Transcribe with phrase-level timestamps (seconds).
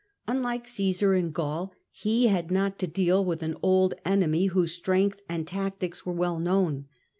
[0.27, 5.21] Unlike Caesar in Gaul, he had not to deal with an old enemy whose strength
[5.29, 6.87] and tactics were well known.